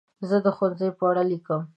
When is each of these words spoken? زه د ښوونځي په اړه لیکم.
زه 0.29 0.37
د 0.45 0.47
ښوونځي 0.55 0.89
په 0.97 1.03
اړه 1.09 1.23
لیکم. 1.31 1.61